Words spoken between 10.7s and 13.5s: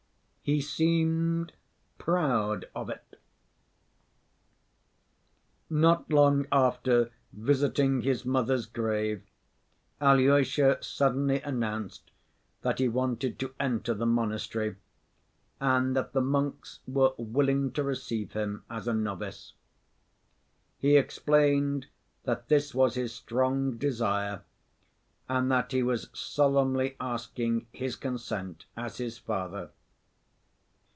suddenly announced that he wanted